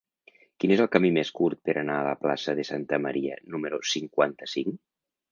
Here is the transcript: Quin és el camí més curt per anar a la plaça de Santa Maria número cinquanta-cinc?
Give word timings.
Quin 0.61 0.71
és 0.75 0.79
el 0.83 0.87
camí 0.93 1.09
més 1.17 1.31
curt 1.39 1.59
per 1.67 1.75
anar 1.81 1.97
a 2.03 2.07
la 2.07 2.13
plaça 2.23 2.55
de 2.59 2.65
Santa 2.69 2.99
Maria 3.03 3.35
número 3.57 3.79
cinquanta-cinc? 3.91 4.81